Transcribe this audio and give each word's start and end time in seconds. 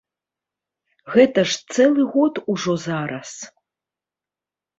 Гэта 1.15 1.43
ж 1.51 1.75
цэлы 1.75 2.01
год 2.15 2.41
ужо 2.55 2.73
зараз. 2.87 3.29